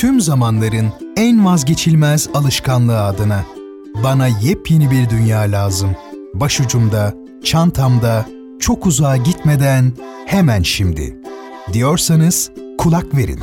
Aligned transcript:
tüm 0.00 0.20
zamanların 0.20 0.92
en 1.16 1.44
vazgeçilmez 1.44 2.28
alışkanlığı 2.34 3.00
adına. 3.00 3.44
Bana 4.04 4.26
yepyeni 4.26 4.90
bir 4.90 5.10
dünya 5.10 5.40
lazım. 5.40 5.96
Başucumda, 6.34 7.14
çantamda, 7.44 8.26
çok 8.60 8.86
uzağa 8.86 9.16
gitmeden 9.16 9.92
hemen 10.26 10.62
şimdi. 10.62 11.16
Diyorsanız 11.72 12.50
kulak 12.78 13.16
verin. 13.16 13.40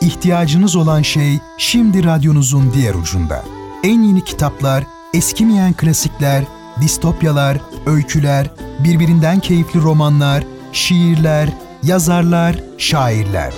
İhtiyacınız 0.00 0.76
olan 0.76 1.02
şey 1.02 1.38
şimdi 1.58 2.04
radyonuzun 2.04 2.72
diğer 2.74 2.94
ucunda. 2.94 3.44
En 3.84 4.02
yeni 4.02 4.24
kitaplar, 4.24 4.84
eskimeyen 5.14 5.72
klasikler, 5.72 6.44
distopyalar, 6.80 7.60
öyküler, 7.86 8.50
birbirinden 8.84 9.40
keyifli 9.40 9.82
romanlar, 9.82 10.44
şiirler, 10.72 11.48
yazarlar, 11.82 12.56
şairler. 12.78 13.54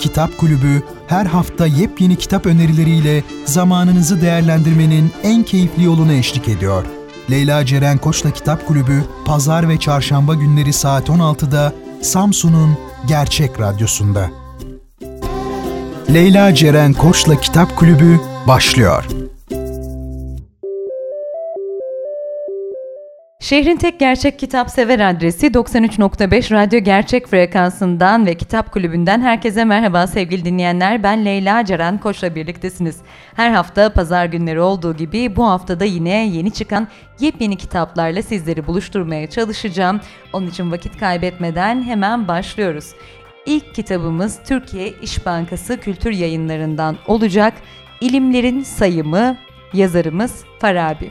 Kitap 0.00 0.38
Kulübü 0.38 0.82
her 1.12 1.26
hafta 1.26 1.66
yepyeni 1.66 2.16
kitap 2.16 2.46
önerileriyle 2.46 3.22
zamanınızı 3.44 4.20
değerlendirmenin 4.20 5.12
en 5.22 5.42
keyifli 5.42 5.84
yolunu 5.84 6.12
eşlik 6.12 6.48
ediyor. 6.48 6.84
Leyla 7.30 7.66
Ceren 7.66 7.98
Koç'la 7.98 8.30
Kitap 8.30 8.66
Kulübü 8.66 9.04
pazar 9.24 9.68
ve 9.68 9.78
çarşamba 9.78 10.34
günleri 10.34 10.72
saat 10.72 11.08
16'da 11.08 11.72
Samsun'un 12.02 12.78
Gerçek 13.08 13.60
Radyosu'nda. 13.60 14.30
Leyla 16.14 16.54
Ceren 16.54 16.92
Koç'la 16.92 17.40
Kitap 17.40 17.76
Kulübü 17.76 18.20
başlıyor. 18.48 19.21
Şehrin 23.52 23.76
tek 23.76 24.00
gerçek 24.00 24.38
kitap 24.38 24.70
sever 24.70 25.10
adresi 25.10 25.46
93.5 25.46 26.54
Radyo 26.54 26.80
Gerçek 26.80 27.26
frekansından 27.26 28.26
ve 28.26 28.34
Kitap 28.34 28.72
Kulübü'nden 28.72 29.20
herkese 29.20 29.64
merhaba 29.64 30.06
sevgili 30.06 30.44
dinleyenler. 30.44 31.02
Ben 31.02 31.24
Leyla 31.24 31.64
Ceren 31.64 31.98
Koç'la 31.98 32.34
birliktesiniz. 32.34 32.96
Her 33.34 33.50
hafta 33.50 33.92
pazar 33.92 34.26
günleri 34.26 34.60
olduğu 34.60 34.96
gibi 34.96 35.36
bu 35.36 35.46
haftada 35.46 35.84
yine 35.84 36.26
yeni 36.28 36.50
çıkan 36.50 36.88
yepyeni 37.20 37.56
kitaplarla 37.56 38.22
sizleri 38.22 38.66
buluşturmaya 38.66 39.30
çalışacağım. 39.30 40.00
Onun 40.32 40.46
için 40.46 40.72
vakit 40.72 40.98
kaybetmeden 41.00 41.82
hemen 41.82 42.28
başlıyoruz. 42.28 42.92
İlk 43.46 43.74
kitabımız 43.74 44.38
Türkiye 44.44 44.88
İş 45.02 45.26
Bankası 45.26 45.80
Kültür 45.80 46.12
Yayınlarından 46.12 46.96
olacak. 47.06 47.54
İlimlerin 48.00 48.62
Sayımı, 48.62 49.36
yazarımız 49.72 50.44
Farabi. 50.58 51.10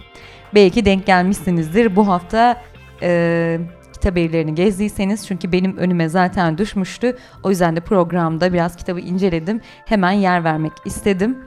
Belki 0.54 0.86
denk 0.86 1.06
gelmişsinizdir. 1.06 1.96
Bu 1.96 2.08
hafta 2.08 2.62
e, 3.02 3.60
kitap 3.94 4.18
evlerini 4.18 4.56
gezdiyseniz 4.56 5.28
çünkü 5.28 5.52
benim 5.52 5.78
önüme 5.78 6.10
zaten 6.10 6.58
düşmüştü. 6.58 7.18
O 7.44 7.50
yüzden 7.50 7.76
de 7.76 7.80
programda 7.80 8.54
biraz 8.54 8.76
kitabı 8.76 9.00
inceledim. 9.00 9.62
Hemen 9.86 10.12
yer 10.12 10.44
vermek 10.44 10.72
istedim. 10.86 11.38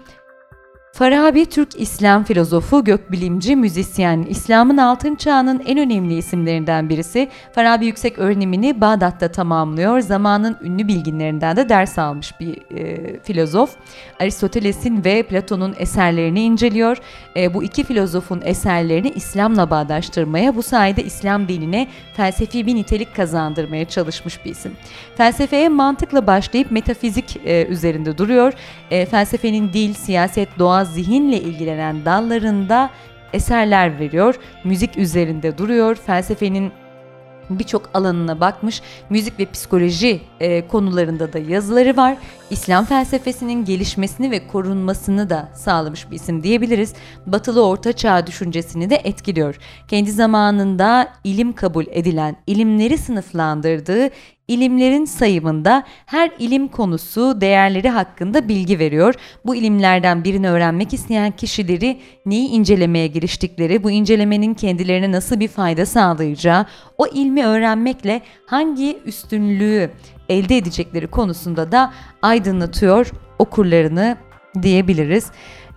Farabi 0.95 1.47
Türk 1.47 1.81
İslam 1.81 2.25
filozofu, 2.25 2.84
gökbilimci, 2.84 3.56
müzisyen, 3.56 4.23
İslam'ın 4.28 4.77
altın 4.77 5.14
çağının 5.14 5.62
en 5.67 5.78
önemli 5.78 6.17
isimlerinden 6.17 6.89
birisi. 6.89 7.28
Farabi 7.55 7.87
yüksek 7.87 8.19
öğrenimini 8.19 8.81
Bağdat'ta 8.81 9.28
tamamlıyor. 9.33 10.00
Zamanın 10.00 10.56
ünlü 10.62 10.89
bilginlerinden 10.89 11.56
de 11.56 11.69
ders 11.69 11.98
almış 11.98 12.41
bir 12.41 12.77
e, 12.77 13.20
filozof. 13.20 13.70
Aristoteles'in 14.20 15.05
ve 15.05 15.22
Platon'un 15.22 15.75
eserlerini 15.78 16.42
inceliyor. 16.42 16.98
E, 17.37 17.55
bu 17.55 17.62
iki 17.62 17.84
filozofun 17.84 18.42
eserlerini 18.45 19.11
İslam'la 19.11 19.70
bağdaştırmaya, 19.70 20.56
bu 20.56 20.62
sayede 20.62 21.05
İslam 21.05 21.48
dinine 21.48 21.89
felsefi 22.17 22.67
bir 22.67 22.75
nitelik 22.75 23.17
kazandırmaya 23.17 23.84
çalışmış 23.84 24.45
bir 24.45 24.50
isim. 24.50 24.72
Felsefeye 25.17 25.69
mantıkla 25.69 26.27
başlayıp 26.27 26.70
metafizik 26.70 27.37
e, 27.45 27.67
üzerinde 27.67 28.19
duruyor. 28.19 28.53
E, 28.91 29.06
felsefenin 29.06 29.72
dil, 29.72 29.95
siyaset, 29.95 30.59
doğa, 30.59 30.83
zihinle 30.84 31.40
ilgilenen 31.40 32.04
dallarında 32.04 32.90
eserler 33.32 33.98
veriyor. 33.98 34.34
Müzik 34.64 34.96
üzerinde 34.96 35.58
duruyor. 35.58 35.94
Felsefenin 35.94 36.72
birçok 37.50 37.91
alanına 37.94 38.41
bakmış. 38.41 38.82
Müzik 39.10 39.38
ve 39.38 39.47
psikoloji 39.47 40.20
e, 40.41 40.66
konularında 40.69 41.32
da 41.32 41.38
yazıları 41.38 41.97
var. 41.97 42.16
İslam 42.54 42.84
felsefesinin 42.84 43.65
gelişmesini 43.65 44.31
ve 44.31 44.47
korunmasını 44.47 45.31
da 45.31 45.48
sağlamış 45.54 46.10
bir 46.10 46.16
isim 46.16 46.42
diyebiliriz. 46.42 46.94
Batılı 47.26 47.66
Orta 47.66 47.92
Çağ 47.92 48.26
düşüncesini 48.26 48.91
de 48.91 48.97
etkiliyor. 49.04 49.59
Kendi 49.88 50.12
zamanında 50.12 51.09
ilim 51.25 51.53
kabul 51.53 51.84
edilen, 51.91 52.37
ilimleri 52.47 52.98
sınıflandırdığı 52.98 54.10
ilimlerin 54.48 55.04
sayımında 55.04 55.84
her 56.06 56.31
ilim 56.38 56.69
konusu 56.69 57.41
değerleri 57.41 57.88
hakkında 57.88 58.48
bilgi 58.48 58.78
veriyor. 58.78 59.15
Bu 59.47 59.54
ilimlerden 59.54 60.25
birini 60.25 60.48
öğrenmek 60.48 60.94
isteyen 60.94 61.31
kişileri 61.31 62.00
neyi 62.26 62.48
incelemeye 62.48 63.06
giriştikleri, 63.06 63.84
bu 63.84 63.91
incelemenin 63.91 64.54
kendilerine 64.54 65.12
nasıl 65.12 65.41
bir 65.41 65.48
fayda 65.48 65.86
sağlayacağı, 65.86 66.66
o 66.98 67.06
ilmi 67.06 67.47
öğrenmekle 67.47 68.21
hangi 68.47 68.98
üstünlüğü 69.04 69.91
elde 70.28 70.56
edecekleri 70.56 71.06
konusunda 71.06 71.72
da 71.72 71.92
aydınlatıyor 72.22 73.10
okurlarını 73.38 74.16
diyebiliriz. 74.62 75.30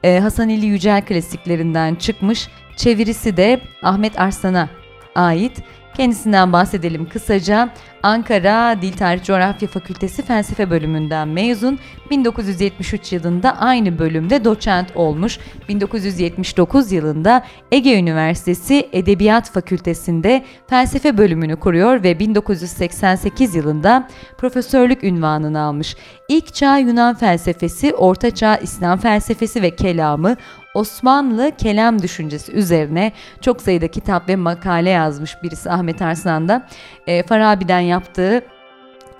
Ee, 0.03 0.19
Hasan 0.19 0.49
Ali 0.49 0.65
Yücel 0.65 1.05
klasiklerinden 1.05 1.95
çıkmış, 1.95 2.49
çevirisi 2.75 3.37
de 3.37 3.61
Ahmet 3.83 4.19
Arslan'a 4.19 4.69
ait. 5.15 5.63
Kendisinden 5.97 6.53
bahsedelim 6.53 7.09
kısaca. 7.09 7.69
Ankara 8.03 8.81
Dil 8.81 8.93
Tarih 8.93 9.23
Coğrafya 9.23 9.67
Fakültesi 9.67 10.21
Felsefe 10.21 10.69
bölümünden 10.69 11.27
mezun. 11.27 11.79
1973 12.11 13.13
yılında 13.13 13.57
aynı 13.57 13.99
bölümde 13.99 14.43
doçent 14.45 14.95
olmuş. 14.95 15.39
1979 15.69 16.91
yılında 16.91 17.43
Ege 17.71 17.99
Üniversitesi 17.99 18.89
Edebiyat 18.93 19.51
Fakültesinde 19.51 20.43
felsefe 20.67 21.17
bölümünü 21.17 21.55
kuruyor 21.55 22.03
ve 22.03 22.19
1988 22.19 23.55
yılında 23.55 24.07
profesörlük 24.37 25.03
ünvanını 25.03 25.61
almış. 25.61 25.95
İlk 26.29 26.53
çağ 26.53 26.77
Yunan 26.77 27.15
felsefesi, 27.15 27.93
Orta 27.93 28.31
çağ 28.35 28.57
İslam 28.57 28.99
felsefesi 28.99 29.61
ve 29.61 29.75
kelamı, 29.75 30.35
Osmanlı 30.77 31.51
kelam 31.57 32.01
düşüncesi 32.01 32.51
üzerine 32.51 33.11
çok 33.41 33.61
sayıda 33.61 33.88
kitap 33.88 34.29
ve 34.29 34.35
makale 34.35 34.89
yazmış 34.89 35.43
birisi 35.43 35.71
Ahmet 35.71 36.01
Arslan'da. 36.01 36.67
E, 37.07 37.23
Farabi'den 37.23 37.79
yaptığı 37.79 38.41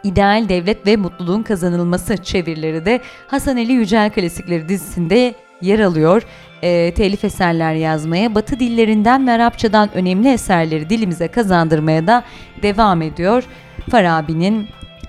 İdeal 0.03 0.50
Devlet 0.50 0.88
ve 0.88 0.95
Mutluluğun 0.95 1.44
Kazanılması 1.44 2.18
çevirileri 2.18 2.85
de 2.85 3.01
Hasan 3.28 3.57
Ali 3.57 3.72
Yücel 3.72 4.09
Klasikleri 4.09 4.69
dizisinde 4.69 5.34
yer 5.62 5.79
alıyor. 5.79 6.23
E, 6.62 6.94
telif 6.94 7.23
eserler 7.23 7.74
yazmaya, 7.74 8.35
Batı 8.35 8.59
dillerinden 8.59 9.28
ve 9.28 9.31
Arapçadan 9.31 9.89
önemli 9.94 10.29
eserleri 10.29 10.89
dilimize 10.89 11.28
kazandırmaya 11.28 12.07
da 12.07 12.24
devam 12.62 13.01
ediyor. 13.01 13.44
Farabi'nin 13.89 14.68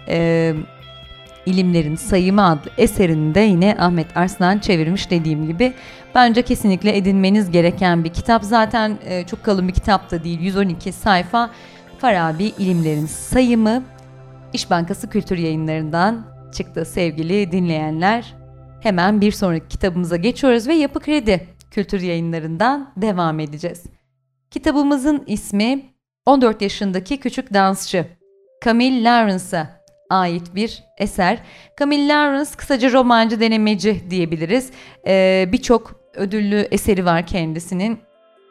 e, 0.08 0.54
İlimlerin 1.48 1.96
Sayımı 1.96 2.46
adlı 2.46 2.70
eserini 2.78 3.34
de 3.34 3.40
yine 3.40 3.76
Ahmet 3.78 4.16
Arslan 4.16 4.58
çevirmiş 4.58 5.10
dediğim 5.10 5.46
gibi. 5.46 5.72
Bence 6.18 6.42
kesinlikle 6.42 6.96
edinmeniz 6.96 7.50
gereken 7.50 8.04
bir 8.04 8.12
kitap. 8.12 8.44
Zaten 8.44 8.98
e, 9.04 9.26
çok 9.26 9.44
kalın 9.44 9.68
bir 9.68 9.72
kitap 9.72 10.10
da 10.10 10.24
değil. 10.24 10.40
112 10.40 10.92
sayfa. 10.92 11.50
Farabi 11.98 12.44
İlimlerin 12.44 13.06
Sayımı 13.06 13.82
İş 14.52 14.70
Bankası 14.70 15.10
Kültür 15.10 15.38
Yayınlarından 15.38 16.26
çıktı 16.54 16.84
sevgili 16.84 17.52
dinleyenler. 17.52 18.34
Hemen 18.80 19.20
bir 19.20 19.32
sonraki 19.32 19.68
kitabımıza 19.68 20.16
geçiyoruz 20.16 20.68
ve 20.68 20.74
Yapı 20.74 21.00
Kredi 21.00 21.48
Kültür 21.70 22.00
Yayınlarından 22.00 22.92
devam 22.96 23.40
edeceğiz. 23.40 23.82
Kitabımızın 24.50 25.24
ismi 25.26 25.82
14 26.26 26.62
yaşındaki 26.62 27.20
küçük 27.20 27.54
dansçı 27.54 28.06
Camille 28.64 29.04
Lawrence'a 29.04 29.78
ait 30.10 30.54
bir 30.54 30.84
eser. 30.98 31.38
Camille 31.80 32.08
Lawrence 32.08 32.50
kısaca 32.56 32.92
romancı 32.92 33.40
denemeci 33.40 34.10
diyebiliriz. 34.10 34.70
Ee, 35.06 35.48
Birçok 35.52 35.97
ödüllü 36.18 36.68
eseri 36.70 37.04
var 37.04 37.26
kendisinin. 37.26 37.98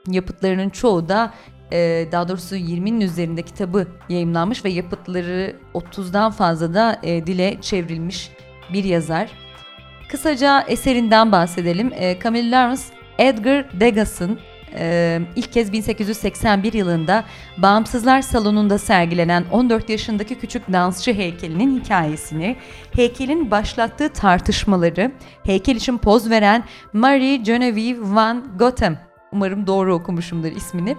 Yapıtlarının 0.08 0.70
çoğu 0.70 1.10
da 1.10 1.34
e, 1.72 2.08
daha 2.12 2.28
doğrusu 2.28 2.56
20'nin 2.56 3.02
üzerinde 3.02 3.42
kitabı 3.42 3.88
yayımlanmış 4.10 4.66
ve 4.66 4.70
yapıtları 4.70 5.56
30'dan 5.74 6.32
fazla 6.32 6.74
da 6.74 7.00
e, 7.04 7.28
dile 7.28 7.62
çevrilmiş 7.62 8.32
bir 8.74 8.84
yazar. 8.84 9.32
Kısaca 10.10 10.62
eserinden 10.62 11.32
bahsedelim. 11.32 11.92
E, 11.96 12.20
Camille 12.24 12.52
Lawrence, 12.52 12.82
Edgar 13.18 13.80
Degas'ın 13.80 14.40
e, 14.80 15.20
ilk 15.36 15.54
kez 15.54 15.72
1881 15.72 16.74
yılında 16.74 17.24
Bağımsızlar 17.58 18.22
Salonu'nda 18.22 18.78
sergilenen 18.78 19.46
14 19.52 19.90
yaşındaki 19.90 20.36
küçük 20.36 20.74
dansçı 20.74 21.14
heykelinin 21.14 21.80
hikayesini, 21.80 22.56
heykelin 22.92 23.52
başlattığı 23.52 24.10
tartışmaları, 24.10 25.12
heykel 25.44 25.76
için 25.76 25.98
poz 25.98 26.30
veren 26.30 26.64
Marie 26.94 27.36
Genevieve 27.36 28.16
van 28.16 28.58
Gotham 28.60 28.98
umarım 29.32 29.68
doğru 29.68 29.96
okumuşumdur 29.96 30.52
ismini 30.52 30.98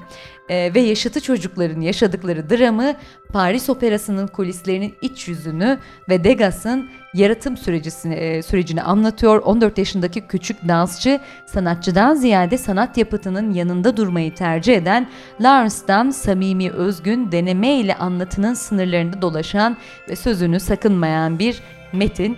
e, 0.49 0.75
ve 0.75 0.81
yaşıtı 0.81 1.21
çocukların 1.21 1.81
yaşadıkları 1.81 2.51
dramı, 2.51 2.95
Paris 3.33 3.71
Operası'nın 3.71 4.27
kulislerinin 4.27 4.95
iç 5.03 5.29
yüzünü 5.29 5.79
ve 6.09 6.25
Degas'ın 6.25 6.91
yaratım 7.15 7.57
sürecini, 7.57 8.15
e, 8.15 8.43
sürecini 8.43 8.83
anlatıyor. 8.83 9.43
14 9.43 9.79
yaşındaki 9.79 10.21
küçük 10.21 10.69
dansçı 10.69 11.21
sanatçıdan 11.47 12.15
ziyade 12.15 12.59
sanat 12.59 12.99
yapıtının 12.99 13.53
yanında 13.53 13.97
durmayı 13.97 14.35
tercih 14.35 14.77
eden 14.77 15.09
Lawrence'dan 15.41 16.11
samimi 16.11 16.71
özgün 16.71 17.33
deneme 17.33 17.75
ile 17.75 17.95
anlatının 17.95 18.55
sınırlarında 18.55 19.23
dolaşan 19.23 19.77
ve 20.09 20.17
sözünü 20.17 20.61
sakınmayan 20.61 21.39
bir 21.39 21.61
metin 21.93 22.37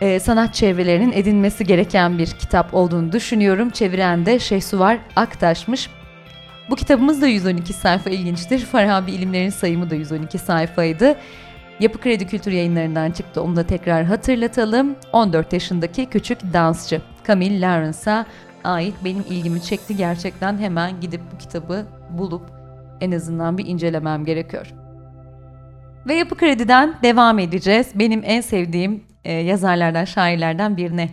e, 0.00 0.20
sanat 0.20 0.54
çevrelerinin 0.54 1.12
edinmesi 1.12 1.64
gereken 1.64 2.18
bir 2.18 2.26
kitap 2.26 2.74
olduğunu 2.74 3.12
düşünüyorum. 3.12 3.70
Çeviren 3.70 4.26
de 4.26 4.38
Şehsuvar 4.38 4.98
Aktaş'mış. 5.16 5.90
Bu 6.70 6.76
kitabımız 6.76 7.22
da 7.22 7.26
112 7.26 7.72
sayfa 7.72 8.10
ilginçtir. 8.10 8.58
Farabi 8.58 9.12
ilimlerin 9.12 9.50
sayımı 9.50 9.90
da 9.90 9.94
112 9.94 10.38
sayfaydı. 10.38 11.16
Yapı 11.82 12.00
Kredi 12.00 12.26
Kültür 12.26 12.52
yayınlarından 12.52 13.10
çıktı. 13.10 13.42
Onu 13.42 13.56
da 13.56 13.66
tekrar 13.66 14.04
hatırlatalım. 14.04 14.96
14 15.12 15.52
yaşındaki 15.52 16.06
küçük 16.06 16.52
dansçı 16.52 17.00
Camille 17.26 17.60
Lawrence'a 17.60 18.26
ait 18.64 18.94
benim 19.04 19.24
ilgimi 19.30 19.62
çekti. 19.62 19.96
Gerçekten 19.96 20.58
hemen 20.58 21.00
gidip 21.00 21.20
bu 21.32 21.38
kitabı 21.38 21.86
bulup 22.10 22.42
en 23.00 23.12
azından 23.12 23.58
bir 23.58 23.66
incelemem 23.66 24.24
gerekiyor. 24.24 24.72
Ve 26.06 26.14
Yapı 26.14 26.36
Kredi'den 26.36 26.94
devam 27.02 27.38
edeceğiz. 27.38 27.90
Benim 27.94 28.22
en 28.24 28.40
sevdiğim 28.40 29.04
e, 29.24 29.32
yazarlardan, 29.32 30.04
şairlerden 30.04 30.76
birine. 30.76 31.08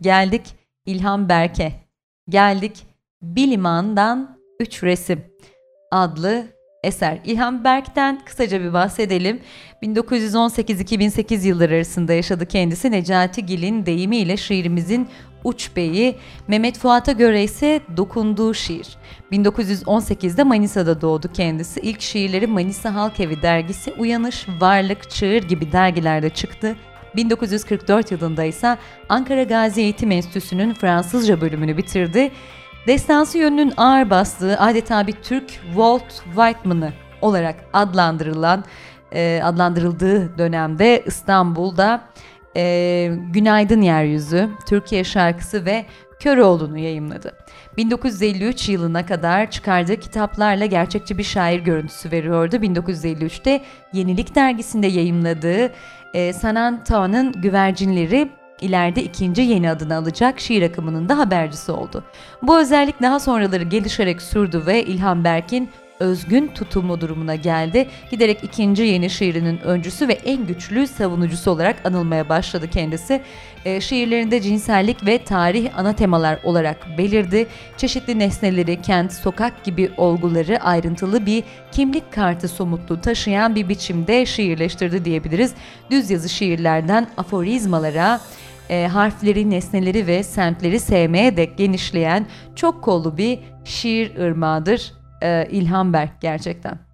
Geldik 0.00 0.42
İlham 0.86 1.28
Berke. 1.28 1.72
Geldik 2.28 2.86
Biliman'dan 3.22 4.38
Üç 4.60 4.82
Resim 4.82 5.24
adlı 5.90 6.57
eser. 6.82 7.18
İlham 7.24 7.64
Berk'ten 7.64 8.20
kısaca 8.24 8.60
bir 8.60 8.72
bahsedelim. 8.72 9.40
1918-2008 9.82 11.46
yılları 11.46 11.74
arasında 11.74 12.12
yaşadı 12.12 12.46
kendisi. 12.46 12.90
Necati 12.90 13.46
Gil'in 13.46 13.86
deyimiyle 13.86 14.36
şiirimizin 14.36 15.08
uç 15.44 15.70
beyi, 15.76 16.16
Mehmet 16.48 16.78
Fuat'a 16.78 17.12
göre 17.12 17.42
ise 17.42 17.80
dokunduğu 17.96 18.54
şiir. 18.54 18.86
1918'de 19.32 20.44
Manisa'da 20.44 21.00
doğdu 21.00 21.32
kendisi. 21.32 21.80
İlk 21.80 22.00
şiirleri 22.00 22.46
Manisa 22.46 22.94
Halk 22.94 23.20
Evi 23.20 23.42
dergisi, 23.42 23.92
Uyanış, 23.92 24.46
Varlık, 24.60 25.10
Çığır 25.10 25.42
gibi 25.42 25.72
dergilerde 25.72 26.30
çıktı. 26.30 26.76
1944 27.16 28.12
yılında 28.12 28.44
ise 28.44 28.78
Ankara 29.08 29.42
Gazi 29.42 29.80
Eğitim 29.80 30.10
Enstitüsü'nün 30.10 30.74
Fransızca 30.74 31.40
bölümünü 31.40 31.76
bitirdi. 31.76 32.30
Destansı 32.88 33.38
yönünün 33.38 33.72
ağır 33.76 34.10
bastığı 34.10 34.58
adeta 34.58 35.06
bir 35.06 35.12
Türk 35.12 35.48
Walt 35.48 36.12
Whiteman'ı 36.24 36.92
olarak 37.20 37.56
adlandırılan 37.72 38.64
e, 39.12 39.40
adlandırıldığı 39.44 40.38
dönemde 40.38 41.02
İstanbul'da 41.06 42.00
e, 42.56 43.12
Günaydın 43.30 43.82
Yeryüzü, 43.82 44.48
Türkiye 44.68 45.04
şarkısı 45.04 45.64
ve 45.64 45.86
Köroğlu'nu 46.20 46.78
yayımladı. 46.78 47.32
1953 47.76 48.68
yılına 48.68 49.06
kadar 49.06 49.50
çıkardığı 49.50 49.96
kitaplarla 49.96 50.66
gerçekçi 50.66 51.18
bir 51.18 51.24
şair 51.24 51.60
görüntüsü 51.60 52.10
veriyordu. 52.10 52.56
1953'te 52.56 53.60
Yenilik 53.92 54.34
dergisinde 54.34 54.86
yayımladığı 54.86 55.72
e, 56.14 56.32
Sanan 56.32 56.84
Tağ'ın 56.84 57.32
Güvercinleri 57.32 58.37
ileride 58.60 59.02
ikinci 59.02 59.42
yeni 59.42 59.70
adını 59.70 59.96
alacak 59.96 60.40
şiir 60.40 60.62
akımının 60.62 61.08
da 61.08 61.18
habercisi 61.18 61.72
oldu. 61.72 62.04
Bu 62.42 62.58
özellik 62.58 63.02
daha 63.02 63.20
sonraları 63.20 63.64
gelişerek 63.64 64.22
sürdü 64.22 64.62
ve 64.66 64.84
İlhan 64.84 65.24
Berk'in 65.24 65.70
özgün 66.00 66.48
tutumu 66.48 67.00
durumuna 67.00 67.34
geldi. 67.34 67.88
Giderek 68.10 68.44
ikinci 68.44 68.82
yeni 68.82 69.10
şiirinin 69.10 69.58
öncüsü 69.58 70.08
ve 70.08 70.12
en 70.12 70.46
güçlü 70.46 70.86
savunucusu 70.86 71.50
olarak 71.50 71.86
anılmaya 71.86 72.28
başladı 72.28 72.70
kendisi. 72.70 73.22
E, 73.64 73.80
şiirlerinde 73.80 74.40
cinsellik 74.40 75.06
ve 75.06 75.18
tarih 75.24 75.78
ana 75.78 75.92
temalar 75.92 76.38
olarak 76.44 76.98
belirdi. 76.98 77.46
Çeşitli 77.76 78.18
nesneleri, 78.18 78.82
kent, 78.82 79.12
sokak 79.12 79.64
gibi 79.64 79.90
olguları 79.96 80.60
ayrıntılı 80.60 81.26
bir 81.26 81.44
kimlik 81.72 82.12
kartı 82.12 82.48
somutluğu 82.48 83.00
taşıyan 83.00 83.54
bir 83.54 83.68
biçimde 83.68 84.26
şiirleştirdi 84.26 85.04
diyebiliriz. 85.04 85.54
Düz 85.90 86.10
yazı 86.10 86.28
şiirlerden 86.28 87.06
aforizmalara, 87.16 88.20
e, 88.68 88.86
harfleri, 88.86 89.50
nesneleri 89.50 90.06
ve 90.06 90.22
semtleri 90.22 90.80
sevmeye 90.80 91.36
dek 91.36 91.58
genişleyen 91.58 92.26
çok 92.56 92.84
kollu 92.84 93.16
bir 93.16 93.38
şiir 93.64 94.16
ırmağıdır 94.16 94.92
e, 95.22 95.48
İlhan 95.50 95.92
Berk 95.92 96.20
gerçekten. 96.20 96.87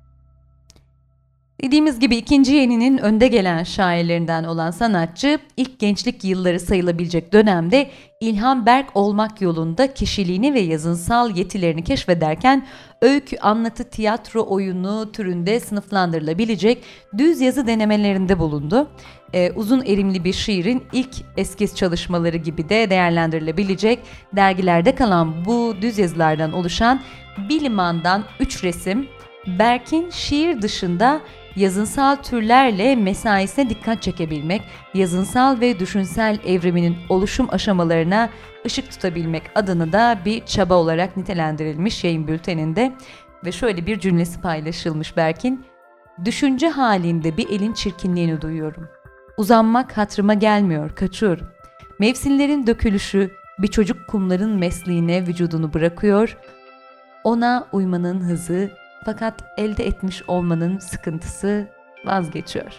Dediğimiz 1.64 2.00
gibi 2.00 2.16
ikinci 2.16 2.52
yeninin 2.52 2.98
önde 2.98 3.28
gelen 3.28 3.62
şairlerinden 3.62 4.44
olan 4.44 4.70
sanatçı 4.70 5.38
ilk 5.56 5.78
gençlik 5.78 6.24
yılları 6.24 6.60
sayılabilecek 6.60 7.32
dönemde 7.32 7.90
İlhan 8.20 8.66
Berk 8.66 8.96
olmak 8.96 9.40
yolunda 9.40 9.94
kişiliğini 9.94 10.54
ve 10.54 10.60
yazınsal 10.60 11.36
yetilerini 11.36 11.84
keşfederken 11.84 12.66
öykü, 13.02 13.36
anlatı, 13.38 13.84
tiyatro 13.84 14.46
oyunu 14.48 15.12
türünde 15.12 15.60
sınıflandırılabilecek 15.60 16.84
düz 17.18 17.40
yazı 17.40 17.66
denemelerinde 17.66 18.38
bulundu. 18.38 18.88
Ee, 19.32 19.52
uzun 19.52 19.84
erimli 19.84 20.24
bir 20.24 20.32
şiirin 20.32 20.82
ilk 20.92 21.14
eskiz 21.36 21.76
çalışmaları 21.76 22.36
gibi 22.36 22.68
de 22.68 22.90
değerlendirilebilecek 22.90 23.98
dergilerde 24.36 24.94
kalan 24.94 25.44
bu 25.44 25.74
düz 25.82 25.98
yazılardan 25.98 26.52
oluşan 26.52 27.00
Biliman'dan 27.48 28.24
3 28.40 28.64
resim, 28.64 29.08
Berk'in 29.46 30.10
şiir 30.10 30.62
dışında 30.62 31.20
yazınsal 31.56 32.16
türlerle 32.16 32.96
mesaisine 32.96 33.70
dikkat 33.70 34.02
çekebilmek, 34.02 34.62
yazınsal 34.94 35.60
ve 35.60 35.78
düşünsel 35.78 36.38
evriminin 36.46 36.96
oluşum 37.08 37.48
aşamalarına 37.50 38.30
ışık 38.66 38.90
tutabilmek 38.90 39.42
adını 39.54 39.92
da 39.92 40.18
bir 40.24 40.46
çaba 40.46 40.74
olarak 40.74 41.16
nitelendirilmiş 41.16 42.04
yayın 42.04 42.28
bülteninde 42.28 42.92
ve 43.44 43.52
şöyle 43.52 43.86
bir 43.86 44.00
cümlesi 44.00 44.40
paylaşılmış 44.40 45.16
Berk'in. 45.16 45.64
Düşünce 46.24 46.68
halinde 46.68 47.36
bir 47.36 47.50
elin 47.50 47.72
çirkinliğini 47.72 48.40
duyuyorum. 48.40 48.88
Uzanmak 49.36 49.96
hatırıma 49.96 50.34
gelmiyor, 50.34 50.94
kaçıyorum. 50.94 51.46
Mevsimlerin 51.98 52.66
dökülüşü 52.66 53.30
bir 53.58 53.68
çocuk 53.68 54.08
kumların 54.08 54.58
mesliğine 54.58 55.26
vücudunu 55.26 55.72
bırakıyor, 55.72 56.36
ona 57.24 57.68
uymanın 57.72 58.20
hızı 58.20 58.70
fakat 59.04 59.34
elde 59.56 59.86
etmiş 59.86 60.22
olmanın 60.28 60.78
sıkıntısı 60.78 61.68
vazgeçiyor. 62.04 62.72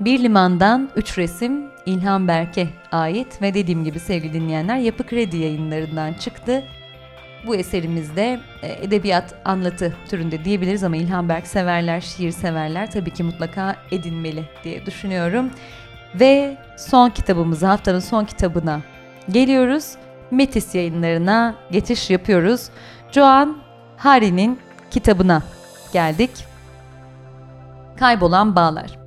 Bir 0.00 0.22
limandan 0.22 0.90
üç 0.96 1.18
resim 1.18 1.70
İlhan 1.86 2.28
Berk'e 2.28 2.68
ait 2.92 3.42
ve 3.42 3.54
dediğim 3.54 3.84
gibi 3.84 4.00
sevgili 4.00 4.32
dinleyenler 4.32 4.76
Yapı 4.76 5.06
Kredi 5.06 5.36
yayınlarından 5.36 6.12
çıktı. 6.12 6.62
Bu 7.46 7.56
eserimizde 7.56 8.40
e, 8.62 8.84
edebiyat 8.84 9.34
anlatı 9.44 9.96
türünde 10.08 10.44
diyebiliriz 10.44 10.84
ama 10.84 10.96
İlhan 10.96 11.28
Berk 11.28 11.46
severler, 11.46 12.00
şiir 12.00 12.30
severler 12.30 12.90
tabii 12.90 13.10
ki 13.10 13.22
mutlaka 13.22 13.76
edinmeli 13.90 14.44
diye 14.64 14.86
düşünüyorum. 14.86 15.50
Ve 16.14 16.56
son 16.76 17.10
kitabımıza, 17.10 17.68
haftanın 17.68 18.00
son 18.00 18.24
kitabına 18.24 18.80
geliyoruz. 19.30 19.92
Metis 20.30 20.74
yayınlarına 20.74 21.54
geçiş 21.70 22.10
yapıyoruz. 22.10 22.68
Joan 23.12 23.56
Hari'nin 23.96 24.58
kitabına 24.90 25.42
geldik. 25.92 26.30
Kaybolan 27.98 28.56
Bağlar. 28.56 29.02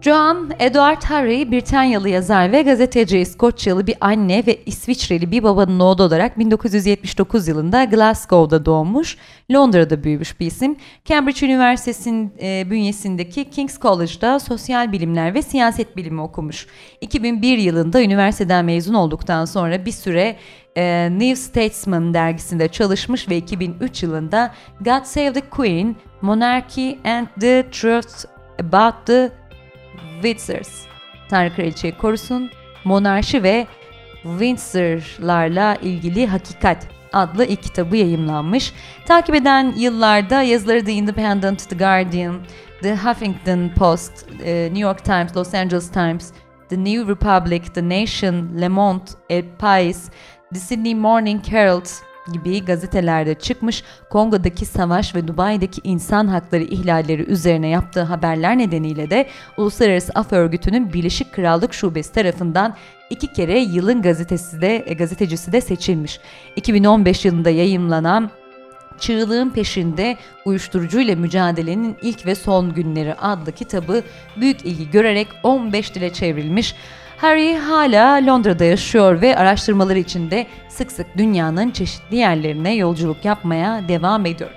Joan 0.00 0.50
Edward 0.58 1.02
Harry, 1.02 1.52
Britanyalı 1.52 2.08
yazar 2.08 2.52
ve 2.52 2.62
gazeteci 2.62 3.18
İskoçyalı 3.18 3.86
bir 3.86 3.94
anne 4.00 4.46
ve 4.46 4.64
İsviçreli 4.66 5.30
bir 5.30 5.42
babanın 5.42 5.80
oğlu 5.80 6.02
olarak 6.02 6.38
1979 6.38 7.48
yılında 7.48 7.84
Glasgow'da 7.84 8.64
doğmuş, 8.64 9.16
Londra'da 9.52 10.04
büyümüş 10.04 10.40
bir 10.40 10.46
isim. 10.46 10.76
Cambridge 11.04 11.46
Üniversitesi'nin 11.46 12.32
e, 12.42 12.70
bünyesindeki 12.70 13.50
King's 13.50 13.78
College'da 13.80 14.38
sosyal 14.38 14.92
bilimler 14.92 15.34
ve 15.34 15.42
siyaset 15.42 15.96
bilimi 15.96 16.20
okumuş. 16.20 16.66
2001 17.00 17.58
yılında 17.58 18.02
üniversiteden 18.02 18.64
mezun 18.64 18.94
olduktan 18.94 19.44
sonra 19.44 19.84
bir 19.84 19.92
süre 19.92 20.36
e, 20.76 21.08
New 21.10 21.36
Statesman 21.36 22.14
dergisinde 22.14 22.68
çalışmış 22.68 23.28
ve 23.28 23.36
2003 23.36 24.02
yılında 24.02 24.54
God 24.80 25.04
Save 25.04 25.32
the 25.32 25.40
Queen, 25.50 25.96
Monarchy 26.20 26.90
and 27.04 27.26
the 27.40 27.70
Truth 27.70 28.24
About 28.60 29.06
the 29.06 29.32
Windsors, 30.22 30.82
Tanrı 31.28 31.54
Kraliçeyi 31.54 31.98
korusun, 31.98 32.50
monarşi 32.84 33.42
ve 33.42 33.66
Windsor'larla 34.22 35.74
ilgili 35.74 36.26
hakikat 36.26 36.86
adlı 37.12 37.44
ilk 37.44 37.62
kitabı 37.62 37.96
yayımlanmış. 37.96 38.72
Takip 39.06 39.34
eden 39.34 39.74
yıllarda 39.76 40.42
yazıları 40.42 40.84
The 40.84 40.92
Independent, 40.92 41.68
The 41.68 41.76
Guardian, 41.76 42.40
The 42.82 42.96
Huffington 42.96 43.68
Post, 43.76 44.26
e, 44.44 44.64
New 44.64 44.80
York 44.80 45.04
Times, 45.04 45.36
Los 45.36 45.54
Angeles 45.54 45.90
Times, 45.90 46.32
The 46.68 46.84
New 46.84 47.12
Republic, 47.12 47.62
The 47.74 47.88
Nation, 47.88 48.60
Le 48.60 48.68
Monde, 48.68 49.04
El 49.30 49.44
Pais, 49.58 50.10
The 50.54 50.58
Sydney 50.60 50.94
Morning 50.94 51.44
Herald 51.48 51.86
gibi 52.32 52.64
gazetelerde 52.64 53.34
çıkmış 53.34 53.84
Kongo'daki 54.10 54.66
savaş 54.66 55.14
ve 55.14 55.28
Dubai'deki 55.28 55.80
insan 55.84 56.26
hakları 56.26 56.62
ihlalleri 56.62 57.22
üzerine 57.22 57.68
yaptığı 57.68 58.02
haberler 58.02 58.58
nedeniyle 58.58 59.10
de 59.10 59.26
Uluslararası 59.56 60.12
Af 60.14 60.32
Örgütü'nün 60.32 60.92
Birleşik 60.92 61.32
Krallık 61.32 61.74
Şubesi 61.74 62.12
tarafından 62.12 62.76
iki 63.10 63.32
kere 63.32 63.58
yılın 63.58 64.02
gazetesi 64.02 64.60
de 64.60 64.84
e, 64.86 64.94
gazetecisi 64.94 65.52
de 65.52 65.60
seçilmiş. 65.60 66.20
2015 66.56 67.24
yılında 67.24 67.50
yayımlanan 67.50 68.30
Çığlığın 68.98 69.50
Peşinde 69.50 70.16
Uyuşturucuyla 70.44 71.16
Mücadelenin 71.16 71.96
İlk 72.02 72.26
ve 72.26 72.34
Son 72.34 72.74
Günleri 72.74 73.14
adlı 73.14 73.52
kitabı 73.52 74.02
büyük 74.36 74.64
ilgi 74.64 74.90
görerek 74.90 75.28
15 75.42 75.94
dile 75.94 76.12
çevrilmiş. 76.12 76.74
Harry 77.20 77.56
hala 77.56 78.26
Londra'da 78.26 78.64
yaşıyor 78.64 79.20
ve 79.20 79.36
araştırmaları 79.36 79.98
içinde 79.98 80.46
sık 80.68 80.92
sık 80.92 81.06
dünyanın 81.18 81.70
çeşitli 81.70 82.16
yerlerine 82.16 82.74
yolculuk 82.74 83.24
yapmaya 83.24 83.88
devam 83.88 84.26
ediyor. 84.26 84.50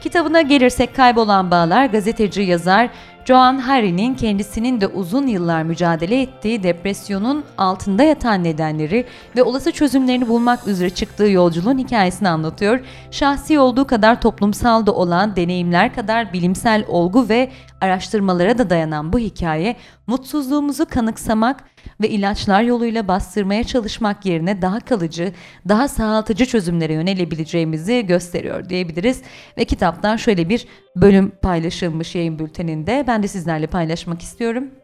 Kitabına 0.00 0.40
gelirsek 0.40 0.96
kaybolan 0.96 1.50
bağlar 1.50 1.86
gazeteci 1.86 2.42
yazar 2.42 2.90
Joan 3.24 3.58
Harry'nin 3.58 4.14
kendisinin 4.14 4.80
de 4.80 4.86
uzun 4.86 5.26
yıllar 5.26 5.62
mücadele 5.62 6.22
ettiği 6.22 6.62
depresyonun 6.62 7.44
altında 7.58 8.02
yatan 8.02 8.44
nedenleri 8.44 9.06
ve 9.36 9.42
olası 9.42 9.72
çözümlerini 9.72 10.28
bulmak 10.28 10.68
üzere 10.68 10.90
çıktığı 10.90 11.28
yolculuğun 11.28 11.78
hikayesini 11.78 12.28
anlatıyor. 12.28 12.80
Şahsi 13.10 13.58
olduğu 13.58 13.86
kadar 13.86 14.20
toplumsal 14.20 14.86
da 14.86 14.94
olan 14.94 15.36
deneyimler 15.36 15.94
kadar 15.94 16.32
bilimsel 16.32 16.84
olgu 16.88 17.28
ve 17.28 17.50
araştırmalara 17.84 18.58
da 18.58 18.70
dayanan 18.70 19.12
bu 19.12 19.18
hikaye 19.18 19.76
mutsuzluğumuzu 20.06 20.86
kanıksamak 20.86 21.64
ve 22.02 22.08
ilaçlar 22.08 22.62
yoluyla 22.62 23.08
bastırmaya 23.08 23.64
çalışmak 23.64 24.26
yerine 24.26 24.62
daha 24.62 24.80
kalıcı, 24.80 25.32
daha 25.68 25.88
sağaltıcı 25.88 26.46
çözümlere 26.46 26.92
yönelebileceğimizi 26.92 28.06
gösteriyor 28.06 28.68
diyebiliriz. 28.68 29.22
Ve 29.58 29.64
kitaptan 29.64 30.16
şöyle 30.16 30.48
bir 30.48 30.66
bölüm 30.96 31.32
paylaşılmış 31.42 32.14
yayın 32.14 32.38
bülteninde. 32.38 33.04
Ben 33.06 33.22
de 33.22 33.28
sizlerle 33.28 33.66
paylaşmak 33.66 34.22
istiyorum. 34.22 34.83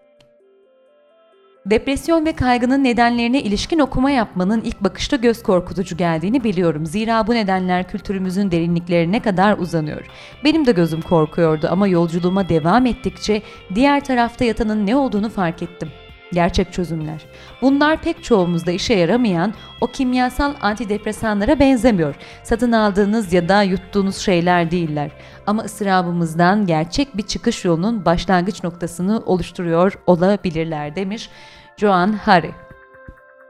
Depresyon 1.66 2.26
ve 2.26 2.32
kaygının 2.32 2.84
nedenlerine 2.84 3.42
ilişkin 3.42 3.78
okuma 3.78 4.10
yapmanın 4.10 4.60
ilk 4.60 4.80
bakışta 4.80 5.16
göz 5.16 5.42
korkutucu 5.42 5.96
geldiğini 5.96 6.44
biliyorum. 6.44 6.86
Zira 6.86 7.26
bu 7.26 7.34
nedenler 7.34 7.88
kültürümüzün 7.88 8.50
derinliklerine 8.50 9.22
kadar 9.22 9.58
uzanıyor. 9.58 10.06
Benim 10.44 10.66
de 10.66 10.72
gözüm 10.72 11.02
korkuyordu 11.02 11.68
ama 11.70 11.88
yolculuğuma 11.88 12.48
devam 12.48 12.86
ettikçe 12.86 13.42
diğer 13.74 14.04
tarafta 14.04 14.44
yatanın 14.44 14.86
ne 14.86 14.96
olduğunu 14.96 15.30
fark 15.30 15.62
ettim 15.62 15.88
gerçek 16.32 16.72
çözümler. 16.72 17.20
Bunlar 17.62 18.02
pek 18.02 18.24
çoğumuzda 18.24 18.70
işe 18.70 18.94
yaramayan 18.94 19.54
o 19.80 19.86
kimyasal 19.86 20.54
antidepresanlara 20.60 21.58
benzemiyor. 21.58 22.14
Satın 22.42 22.72
aldığınız 22.72 23.32
ya 23.32 23.48
da 23.48 23.62
yuttuğunuz 23.62 24.16
şeyler 24.16 24.70
değiller. 24.70 25.10
Ama 25.46 25.62
ısrabımızdan 25.62 26.66
gerçek 26.66 27.16
bir 27.16 27.22
çıkış 27.22 27.64
yolunun 27.64 28.04
başlangıç 28.04 28.64
noktasını 28.64 29.22
oluşturuyor 29.26 29.98
olabilirler 30.06 30.96
demiş 30.96 31.30
Joan 31.76 32.12
Harry. 32.12 32.50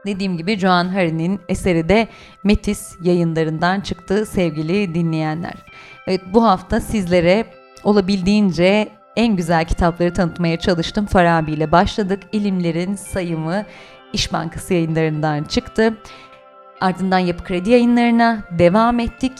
Dediğim 0.05 0.37
gibi 0.37 0.59
Joan 0.59 0.87
Harry'nin 0.87 1.39
eseri 1.49 1.89
de 1.89 2.07
Metis 2.43 2.95
yayınlarından 3.03 3.81
çıktı 3.81 4.25
sevgili 4.25 4.95
dinleyenler. 4.95 5.53
Evet 6.07 6.21
bu 6.33 6.43
hafta 6.43 6.79
sizlere 6.79 7.45
olabildiğince 7.83 8.89
en 9.15 9.35
güzel 9.35 9.65
kitapları 9.65 10.13
tanıtmaya 10.13 10.59
çalıştım. 10.59 11.05
Farabi 11.05 11.51
ile 11.51 11.71
başladık. 11.71 12.23
İlimlerin 12.31 12.95
sayımı 12.95 13.65
İş 14.13 14.33
Bankası 14.33 14.73
yayınlarından 14.73 15.43
çıktı. 15.43 15.97
Ardından 16.81 17.19
Yapı 17.19 17.43
Kredi 17.43 17.69
yayınlarına 17.69 18.43
devam 18.51 18.99
ettik. 18.99 19.33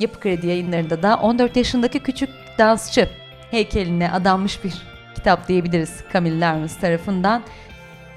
Yapı 0.00 0.20
Kredi 0.20 0.46
yayınlarında 0.46 1.02
da 1.02 1.16
14 1.16 1.56
yaşındaki 1.56 1.98
küçük 1.98 2.30
dansçı 2.58 3.08
heykeline 3.50 4.10
adanmış 4.10 4.64
bir 4.64 4.74
kitap 5.14 5.48
diyebiliriz 5.48 6.04
Camille 6.12 6.40
Larmus 6.40 6.76
tarafından. 6.76 7.42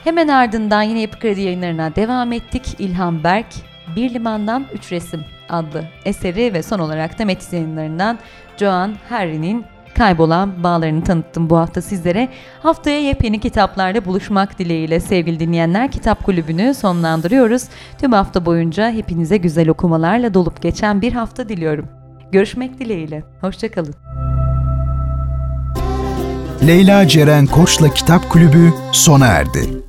Hemen 0.03 0.27
ardından 0.27 0.81
yine 0.81 1.01
Yapı 1.01 1.19
Kredi 1.19 1.41
yayınlarına 1.41 1.95
devam 1.95 2.33
ettik. 2.33 2.75
İlhan 2.79 3.23
Berk, 3.23 3.47
Bir 3.95 4.13
Limandan 4.13 4.65
Üç 4.73 4.91
Resim 4.91 5.25
adlı 5.49 5.83
eseri 6.05 6.53
ve 6.53 6.63
son 6.63 6.79
olarak 6.79 7.19
da 7.19 7.25
Metis 7.25 7.53
yayınlarından 7.53 8.19
Joan 8.57 8.95
Harry'nin 9.09 9.65
kaybolan 10.01 10.63
bağlarını 10.63 11.03
tanıttım 11.03 11.49
bu 11.49 11.57
hafta 11.57 11.81
sizlere. 11.81 12.29
Haftaya 12.63 13.01
yepyeni 13.01 13.39
kitaplarla 13.39 14.05
buluşmak 14.05 14.59
dileğiyle 14.59 14.99
sevgili 14.99 15.39
dinleyenler 15.39 15.91
Kitap 15.91 16.23
Kulübü'nü 16.23 16.73
sonlandırıyoruz. 16.73 17.63
Tüm 17.97 18.11
hafta 18.11 18.45
boyunca 18.45 18.91
hepinize 18.91 19.37
güzel 19.37 19.69
okumalarla 19.69 20.33
dolup 20.33 20.61
geçen 20.61 21.01
bir 21.01 21.13
hafta 21.13 21.49
diliyorum. 21.49 21.87
Görüşmek 22.31 22.79
dileğiyle. 22.79 23.23
Hoşçakalın. 23.41 23.95
Leyla 26.67 27.07
Ceren 27.07 27.45
Koç'la 27.45 27.89
Kitap 27.89 28.29
Kulübü 28.29 28.73
sona 28.91 29.27
erdi. 29.27 29.80